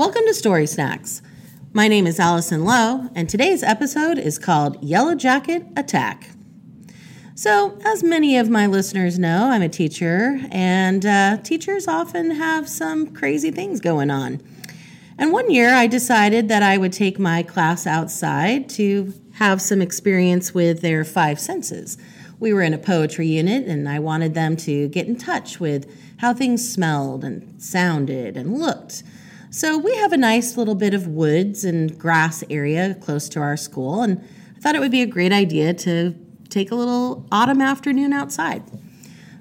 Welcome 0.00 0.22
to 0.28 0.32
Story 0.32 0.66
Snacks. 0.66 1.20
My 1.74 1.86
name 1.86 2.06
is 2.06 2.18
Allison 2.18 2.64
Lowe, 2.64 3.10
and 3.14 3.28
today's 3.28 3.62
episode 3.62 4.18
is 4.18 4.38
called 4.38 4.82
Yellow 4.82 5.14
Jacket 5.14 5.66
Attack. 5.76 6.30
So, 7.34 7.78
as 7.84 8.02
many 8.02 8.38
of 8.38 8.48
my 8.48 8.66
listeners 8.66 9.18
know, 9.18 9.50
I'm 9.50 9.60
a 9.60 9.68
teacher, 9.68 10.40
and 10.50 11.04
uh, 11.04 11.36
teachers 11.42 11.86
often 11.86 12.30
have 12.30 12.66
some 12.66 13.08
crazy 13.08 13.50
things 13.50 13.78
going 13.78 14.10
on. 14.10 14.40
And 15.18 15.32
one 15.32 15.50
year 15.50 15.74
I 15.74 15.86
decided 15.86 16.48
that 16.48 16.62
I 16.62 16.78
would 16.78 16.94
take 16.94 17.18
my 17.18 17.42
class 17.42 17.86
outside 17.86 18.70
to 18.70 19.12
have 19.34 19.60
some 19.60 19.82
experience 19.82 20.54
with 20.54 20.80
their 20.80 21.04
five 21.04 21.38
senses. 21.38 21.98
We 22.38 22.54
were 22.54 22.62
in 22.62 22.72
a 22.72 22.78
poetry 22.78 23.26
unit, 23.26 23.66
and 23.66 23.86
I 23.86 23.98
wanted 23.98 24.32
them 24.32 24.56
to 24.56 24.88
get 24.88 25.08
in 25.08 25.16
touch 25.16 25.60
with 25.60 25.94
how 26.20 26.32
things 26.32 26.66
smelled 26.66 27.22
and 27.22 27.60
sounded 27.60 28.38
and 28.38 28.58
looked. 28.58 29.02
So 29.52 29.76
we 29.76 29.96
have 29.96 30.12
a 30.12 30.16
nice 30.16 30.56
little 30.56 30.76
bit 30.76 30.94
of 30.94 31.08
woods 31.08 31.64
and 31.64 31.98
grass 31.98 32.44
area 32.48 32.94
close 33.00 33.28
to 33.30 33.40
our 33.40 33.56
school, 33.56 34.00
and 34.00 34.24
I 34.56 34.60
thought 34.60 34.76
it 34.76 34.80
would 34.80 34.92
be 34.92 35.02
a 35.02 35.06
great 35.06 35.32
idea 35.32 35.74
to 35.74 36.14
take 36.48 36.70
a 36.70 36.76
little 36.76 37.26
autumn 37.32 37.60
afternoon 37.60 38.12
outside. 38.12 38.62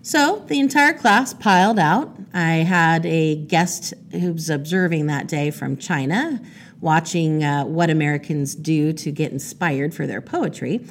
So 0.02 0.44
the 0.48 0.60
entire 0.60 0.94
class 0.94 1.36
piled 1.36 1.78
out. 1.78 2.12
I 2.34 2.54
had 2.54 3.06
a 3.06 3.36
guest 3.36 3.94
who 4.12 4.34
was 4.34 4.50
observing 4.50 5.06
that 5.06 5.28
day 5.28 5.52
from 5.52 5.78
China, 5.78 6.42
watching 6.82 7.44
uh, 7.44 7.66
what 7.66 7.92
Americans 7.92 8.56
do 8.56 8.92
to 8.94 9.12
get 9.12 9.32
inspired 9.32 9.94
for 9.94 10.08
their 10.08 10.22
poetry. 10.22 10.84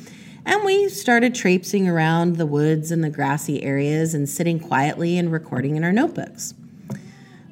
And 0.46 0.64
we 0.64 0.88
started 0.88 1.34
traipsing 1.34 1.88
around 1.88 2.36
the 2.36 2.46
woods 2.46 2.92
and 2.92 3.02
the 3.02 3.10
grassy 3.10 3.64
areas 3.64 4.14
and 4.14 4.28
sitting 4.28 4.60
quietly 4.60 5.18
and 5.18 5.32
recording 5.32 5.74
in 5.74 5.82
our 5.82 5.92
notebooks 5.92 6.54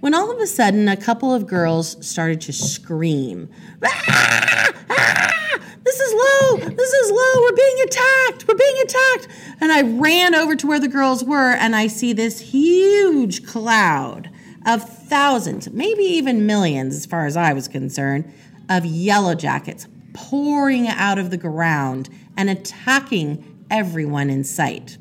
when 0.00 0.14
all 0.14 0.30
of 0.30 0.38
a 0.38 0.46
sudden 0.46 0.88
a 0.88 0.96
couple 0.96 1.32
of 1.32 1.46
girls 1.46 1.96
started 2.06 2.41
to 2.42 2.52
scream. 2.52 3.48
Ah, 3.84 4.72
ah, 4.91 5.60
Mrs. 5.84 6.14
Lowe, 6.14 6.56
this 6.69 6.92
is 6.92 7.11
low, 7.11 7.42
we're 7.42 7.56
being 7.56 7.84
attacked, 7.84 8.48
we're 8.48 8.56
being 8.56 8.83
attacked. 8.83 9.28
And 9.61 9.72
I 9.72 9.83
ran 9.83 10.34
over 10.34 10.56
to 10.56 10.66
where 10.66 10.80
the 10.80 10.88
girls 10.88 11.22
were 11.22 11.53
and 11.53 11.77
I 11.77 11.86
see 11.86 12.12
this 12.12 12.41
huge 12.41 13.47
cloud 13.47 14.30
of 14.66 14.83
thousands, 14.83 15.70
maybe 15.70 16.03
even 16.03 16.44
millions, 16.44 16.97
as 16.97 17.06
far 17.06 17.27
as 17.27 17.36
I 17.36 17.53
was 17.53 17.69
concerned, 17.69 18.31
of 18.69 18.84
yellow 18.84 19.34
jackets 19.34 19.86
pouring 20.12 20.88
out 20.88 21.19
of 21.19 21.31
the 21.31 21.36
ground 21.36 22.08
and 22.36 22.50
attacking 22.50 23.64
everyone 23.70 24.28
in 24.28 24.42
sight. 24.42 24.98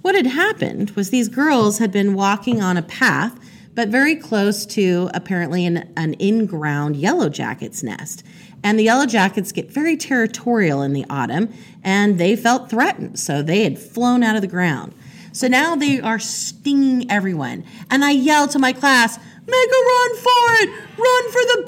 What 0.00 0.14
had 0.14 0.26
happened 0.26 0.92
was 0.92 1.10
these 1.10 1.28
girls 1.28 1.78
had 1.78 1.92
been 1.92 2.14
walking 2.14 2.62
on 2.62 2.76
a 2.76 2.82
path 2.82 3.38
but 3.78 3.90
very 3.90 4.16
close 4.16 4.66
to 4.66 5.08
apparently 5.14 5.64
an, 5.64 5.88
an 5.96 6.12
in 6.14 6.46
ground 6.46 6.96
yellow 6.96 7.28
jacket's 7.28 7.80
nest. 7.80 8.24
And 8.64 8.76
the 8.76 8.82
yellow 8.82 9.06
jackets 9.06 9.52
get 9.52 9.70
very 9.70 9.96
territorial 9.96 10.82
in 10.82 10.94
the 10.94 11.06
autumn, 11.08 11.54
and 11.84 12.18
they 12.18 12.34
felt 12.34 12.68
threatened, 12.68 13.20
so 13.20 13.40
they 13.40 13.62
had 13.62 13.78
flown 13.78 14.24
out 14.24 14.34
of 14.34 14.42
the 14.42 14.48
ground. 14.48 14.94
So 15.30 15.46
now 15.46 15.76
they 15.76 16.00
are 16.00 16.18
stinging 16.18 17.08
everyone. 17.08 17.62
And 17.88 18.04
I 18.04 18.10
yell 18.10 18.48
to 18.48 18.58
my 18.58 18.72
class, 18.72 19.16
Make 19.46 19.70
a 19.70 19.84
run 19.86 20.16
for 20.16 20.54
it! 20.54 20.70
Run 20.98 21.30
for 21.30 21.42
the 21.46 21.62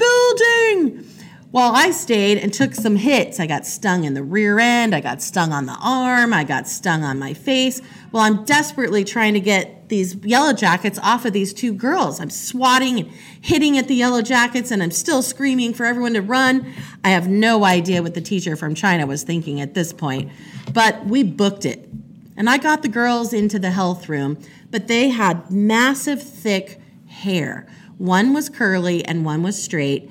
building! 0.83 1.07
While 1.51 1.75
I 1.75 1.91
stayed 1.91 2.39
and 2.39 2.55
took 2.55 2.75
some 2.77 2.95
hits, 2.95 3.41
I 3.41 3.49
got 3.49 3.67
stung 3.67 4.05
in 4.05 4.15
the 4.15 4.23
rear 4.23 4.61
end, 4.61 4.95
I 4.95 5.01
got 5.01 5.21
stung 5.21 5.53
on 5.53 5.67
the 5.67 5.77
arm, 5.83 6.33
I 6.33 6.45
got 6.45 6.69
stung 6.69 7.03
on 7.03 7.19
my 7.19 7.35
face. 7.35 7.83
Well, 8.13 8.23
I'm 8.23 8.45
desperately 8.45 9.03
trying 9.03 9.35
to 9.35 9.41
get 9.41 9.89
these 9.89 10.15
yellow 10.25 10.53
jackets 10.53 10.97
off 11.03 11.25
of 11.25 11.33
these 11.33 11.53
two 11.53 11.73
girls. 11.73 12.21
I'm 12.21 12.31
swatting 12.31 13.01
and 13.01 13.11
hitting 13.41 13.77
at 13.79 13.89
the 13.89 13.97
yellow 13.97 14.23
jackets, 14.23 14.71
and 14.71 14.81
I'm 14.81 14.93
still 14.93 15.23
screaming 15.23 15.75
for 15.75 15.87
everyone 15.87 16.15
to 16.15 16.23
run. 16.23 16.73
I 17.03 17.09
have 17.09 17.27
no 17.27 17.65
idea 17.65 18.01
what 18.01 18.15
the 18.15 18.21
teacher 18.21 18.55
from 18.55 18.77
China 18.77 19.05
was 19.05 19.25
thinking 19.25 19.61
at 19.61 19.75
this 19.75 19.93
point, 19.93 20.31
but 20.73 21.05
we 21.07 21.25
booked 21.25 21.65
it. 21.65 21.89
And 22.37 22.49
I 22.49 22.59
got 22.59 22.83
the 22.83 22.89
girls 22.89 23.33
into 23.33 23.59
the 23.59 23.73
health 23.73 24.09
room, 24.09 24.39
but 24.71 24.87
they 24.87 25.09
had 25.09 25.51
massive, 25.51 26.23
thick 26.23 26.81
hair. 27.09 27.67
One 27.99 28.33
was 28.33 28.49
curly 28.49 29.05
and 29.05 29.25
one 29.25 29.43
was 29.43 29.61
straight, 29.61 30.11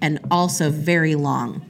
and 0.00 0.18
also 0.30 0.70
very 0.70 1.14
long. 1.14 1.64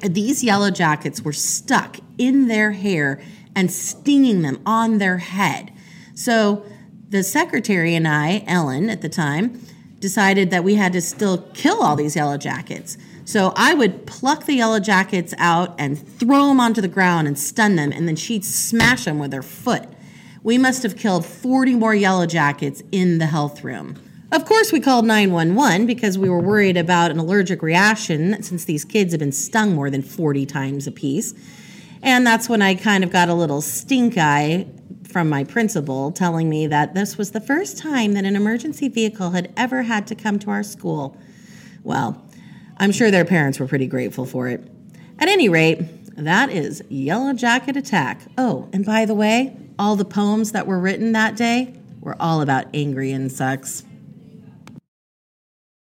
These 0.00 0.44
yellow 0.44 0.70
jackets 0.70 1.22
were 1.22 1.32
stuck 1.32 1.98
in 2.18 2.48
their 2.48 2.72
hair 2.72 3.20
and 3.54 3.70
stinging 3.70 4.42
them 4.42 4.60
on 4.64 4.98
their 4.98 5.18
head. 5.18 5.72
So 6.14 6.64
the 7.08 7.22
secretary 7.22 7.94
and 7.94 8.06
I, 8.06 8.44
Ellen 8.46 8.90
at 8.90 9.02
the 9.02 9.08
time, 9.08 9.60
decided 9.98 10.50
that 10.50 10.62
we 10.62 10.76
had 10.76 10.92
to 10.92 11.00
still 11.00 11.38
kill 11.54 11.82
all 11.82 11.96
these 11.96 12.14
yellow 12.14 12.36
jackets. 12.36 12.96
So 13.24 13.52
I 13.56 13.74
would 13.74 14.06
pluck 14.06 14.46
the 14.46 14.54
yellow 14.54 14.80
jackets 14.80 15.34
out 15.38 15.74
and 15.78 15.98
throw 15.98 16.48
them 16.48 16.60
onto 16.60 16.80
the 16.80 16.88
ground 16.88 17.26
and 17.26 17.38
stun 17.38 17.76
them, 17.76 17.92
and 17.92 18.06
then 18.06 18.16
she'd 18.16 18.44
smash 18.44 19.04
them 19.04 19.18
with 19.18 19.32
her 19.32 19.42
foot. 19.42 19.84
We 20.42 20.56
must 20.56 20.82
have 20.82 20.96
killed 20.96 21.26
40 21.26 21.74
more 21.74 21.94
yellow 21.94 22.26
jackets 22.26 22.82
in 22.92 23.18
the 23.18 23.26
health 23.26 23.64
room. 23.64 23.96
Of 24.30 24.44
course, 24.44 24.72
we 24.72 24.80
called 24.80 25.06
911 25.06 25.86
because 25.86 26.18
we 26.18 26.28
were 26.28 26.40
worried 26.40 26.76
about 26.76 27.10
an 27.10 27.18
allergic 27.18 27.62
reaction 27.62 28.42
since 28.42 28.66
these 28.66 28.84
kids 28.84 29.14
had 29.14 29.20
been 29.20 29.32
stung 29.32 29.74
more 29.74 29.88
than 29.88 30.02
40 30.02 30.44
times 30.44 30.86
apiece. 30.86 31.32
And 32.02 32.26
that's 32.26 32.46
when 32.46 32.60
I 32.60 32.74
kind 32.74 33.02
of 33.02 33.10
got 33.10 33.30
a 33.30 33.34
little 33.34 33.62
stink 33.62 34.18
eye 34.18 34.66
from 35.04 35.30
my 35.30 35.44
principal 35.44 36.12
telling 36.12 36.50
me 36.50 36.66
that 36.66 36.94
this 36.94 37.16
was 37.16 37.30
the 37.30 37.40
first 37.40 37.78
time 37.78 38.12
that 38.12 38.26
an 38.26 38.36
emergency 38.36 38.88
vehicle 38.88 39.30
had 39.30 39.50
ever 39.56 39.82
had 39.82 40.06
to 40.08 40.14
come 40.14 40.38
to 40.40 40.50
our 40.50 40.62
school. 40.62 41.16
Well, 41.82 42.22
I'm 42.76 42.92
sure 42.92 43.10
their 43.10 43.24
parents 43.24 43.58
were 43.58 43.66
pretty 43.66 43.86
grateful 43.86 44.26
for 44.26 44.48
it. 44.48 44.60
At 45.18 45.28
any 45.28 45.48
rate, 45.48 45.80
that 46.16 46.50
is 46.50 46.82
Yellow 46.90 47.32
Jacket 47.32 47.78
Attack. 47.78 48.20
Oh, 48.36 48.68
and 48.74 48.84
by 48.84 49.06
the 49.06 49.14
way, 49.14 49.56
all 49.78 49.96
the 49.96 50.04
poems 50.04 50.52
that 50.52 50.66
were 50.66 50.78
written 50.78 51.12
that 51.12 51.34
day 51.34 51.74
were 52.02 52.16
all 52.20 52.42
about 52.42 52.66
angry 52.74 53.10
insects. 53.10 53.84